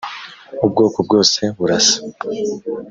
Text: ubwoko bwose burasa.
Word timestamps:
ubwoko 0.65 0.97
bwose 1.05 1.39
burasa. 1.57 1.95